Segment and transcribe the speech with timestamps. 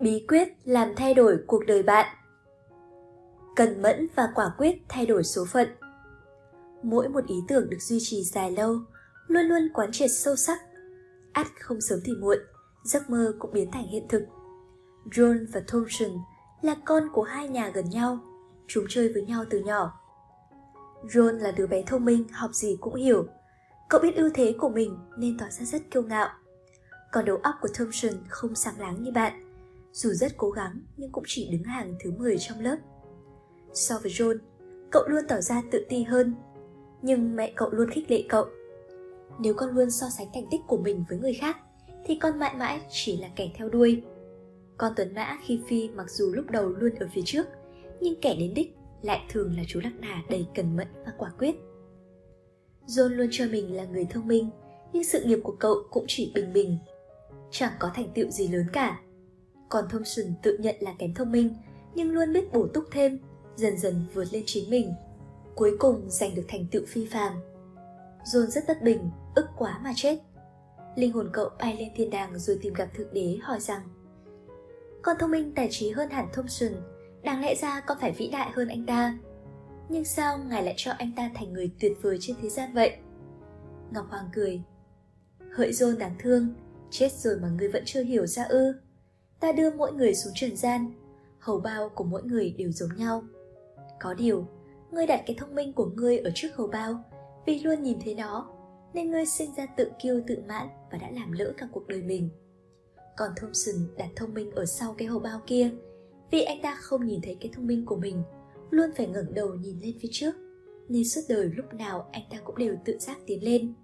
[0.00, 2.16] Bí quyết làm thay đổi cuộc đời bạn.
[3.56, 5.68] Cần mẫn và quả quyết thay đổi số phận.
[6.82, 8.80] Mỗi một ý tưởng được duy trì dài lâu
[9.26, 10.58] Luôn luôn quán triệt sâu sắc.
[11.32, 12.38] Ắt không sớm thì muộn
[12.84, 14.26] Giấc mơ cũng biến thành hiện thực.
[15.04, 16.10] John và Thompson
[16.62, 18.18] là con của hai nhà gần nhau
[18.66, 20.00] Chúng chơi với nhau từ nhỏ.
[21.02, 23.26] John là đứa bé thông minh, học gì cũng hiểu.
[23.88, 26.28] Cậu biết ưu thế của mình nên tỏ ra rất kiêu ngạo.
[27.12, 29.47] Còn đầu óc của Thompson không sáng láng như bạn
[29.98, 32.76] dù rất cố gắng nhưng cũng chỉ đứng hàng thứ 10 trong lớp.
[33.72, 34.36] So với John,
[34.90, 36.34] cậu luôn tỏ ra tự ti hơn,
[37.02, 38.46] nhưng mẹ cậu luôn khích lệ cậu.
[39.40, 41.56] Nếu con luôn so sánh thành tích của mình với người khác,
[42.04, 44.02] thì con mãi mãi chỉ là kẻ theo đuôi.
[44.76, 47.46] Con tuấn mã khi phi mặc dù lúc đầu luôn ở phía trước,
[48.00, 51.32] nhưng kẻ đến đích lại thường là chú lắc đà đầy cẩn mẫn và quả
[51.38, 51.54] quyết.
[52.86, 54.50] John luôn cho mình là người thông minh,
[54.92, 56.78] nhưng sự nghiệp của cậu cũng chỉ bình bình.
[57.50, 59.00] Chẳng có thành tựu gì lớn cả,
[59.68, 61.54] còn Thompson tự nhận là kém thông minh,
[61.94, 63.18] nhưng luôn biết bổ túc thêm,
[63.56, 64.94] dần dần vượt lên chính mình.
[65.54, 67.32] Cuối cùng giành được thành tựu phi phàm.
[68.24, 70.18] John rất bất bình, ức quá mà chết.
[70.96, 73.80] Linh hồn cậu bay lên thiên đàng rồi tìm gặp Thượng Đế hỏi rằng
[75.02, 76.72] Con thông minh tài trí hơn hẳn Thompson,
[77.22, 79.18] đáng lẽ ra con phải vĩ đại hơn anh ta.
[79.88, 82.96] Nhưng sao ngài lại cho anh ta thành người tuyệt vời trên thế gian vậy?
[83.90, 84.62] Ngọc Hoàng cười
[85.54, 86.54] Hỡi John đáng thương,
[86.90, 88.72] chết rồi mà ngươi vẫn chưa hiểu ra ư
[89.40, 90.92] ta đưa mỗi người xuống trần gian.
[91.38, 93.22] Hầu bao của mỗi người đều giống nhau.
[94.00, 94.46] Có điều,
[94.90, 97.04] ngươi đặt cái thông minh của ngươi ở trước hầu bao,
[97.46, 98.48] vì luôn nhìn thấy nó,
[98.94, 102.02] nên ngươi sinh ra tự kiêu, tự mãn và đã làm lỡ cả cuộc đời
[102.02, 102.30] mình.
[103.16, 105.70] Còn Thompson đặt thông minh ở sau cái hầu bao kia,
[106.30, 108.22] vì anh ta không nhìn thấy cái thông minh của mình,
[108.70, 110.34] luôn phải ngẩng đầu nhìn lên phía trước,
[110.88, 113.74] nên suốt đời lúc nào anh ta cũng đều tự giác tiến lên.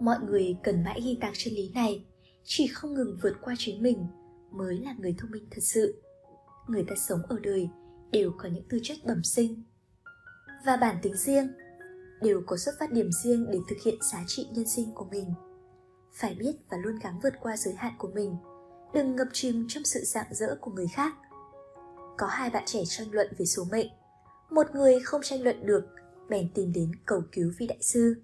[0.00, 2.04] Mọi người cần mãi ghi tạc chân lý này
[2.50, 4.06] chỉ không ngừng vượt qua chính mình
[4.50, 6.02] mới là người thông minh thật sự.
[6.68, 7.68] Người ta sống ở đời
[8.12, 9.62] đều có những tư chất bẩm sinh.
[10.66, 11.48] Và bản tính riêng
[12.22, 15.34] đều có xuất phát điểm riêng để thực hiện giá trị nhân sinh của mình.
[16.14, 18.36] Phải biết và luôn gắng vượt qua giới hạn của mình,
[18.94, 21.14] đừng ngập chìm trong sự rạng rỡ của người khác.
[22.18, 23.88] Có hai bạn trẻ tranh luận về số mệnh.
[24.50, 25.86] Một người không tranh luận được,
[26.28, 28.14] bèn tìm đến cầu cứu vị đại sư.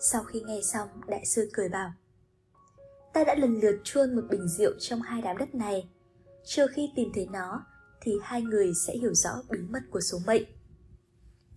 [0.00, 1.92] Sau khi nghe xong, đại sư cười bảo
[3.14, 5.88] ta đã lần lượt chuôn một bình rượu trong hai đám đất này.
[6.44, 7.66] Trừ khi tìm thấy nó,
[8.00, 10.42] thì hai người sẽ hiểu rõ bí mật của số mệnh.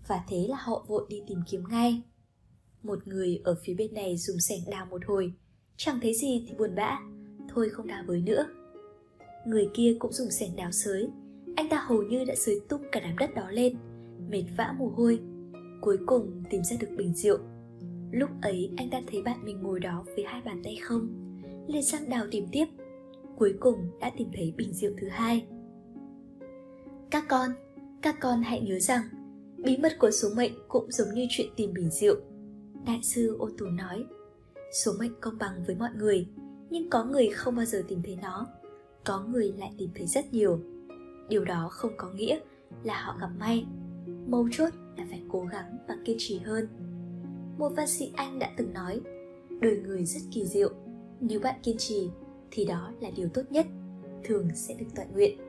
[0.08, 2.02] Và thế là họ vội đi tìm kiếm ngay.
[2.84, 5.34] Một người ở phía bên này dùng sẻng đào một hồi,
[5.78, 7.00] chẳng thấy gì thì buồn bã,
[7.50, 8.46] thôi không đào với nữa.
[9.46, 11.10] Người kia cũng dùng sẻng đào sới,
[11.56, 13.78] anh ta hầu như đã sới tung cả đám đất đó lên,
[14.30, 15.20] mệt vã mồ hôi,
[15.82, 17.38] cuối cùng tìm ra được bình rượu.
[18.12, 21.27] Lúc ấy anh ta thấy bạn mình ngồi đó với hai bàn tay không,
[21.68, 22.66] liền sang đào tìm tiếp,
[23.38, 25.48] cuối cùng đã tìm thấy bình rượu thứ hai.
[27.10, 27.52] Các con
[28.02, 29.02] các con hãy nhớ rằng,
[29.58, 32.16] bí mật của số mệnh cũng giống như chuyện tìm bình rượu.
[32.86, 34.06] Đại sư ô tù nói,
[34.84, 36.28] số mệnh công bằng với mọi người,
[36.70, 38.48] nhưng có người không bao giờ tìm thấy nó,
[39.06, 40.60] có người lại tìm thấy rất nhiều.
[41.30, 42.40] Điều đó không có nghĩa
[42.84, 43.66] là họ gặp may,
[44.28, 46.68] mấu chốt là phải cố gắng và kiên trì hơn.
[47.58, 49.02] Một văn sĩ anh đã từng nói,
[49.62, 50.70] đời người rất kỳ diệu
[51.20, 52.10] nếu bạn kiên trì,
[52.52, 53.66] thì đó là điều tốt nhất,
[54.24, 55.40] thường sẽ được tọa nguyện.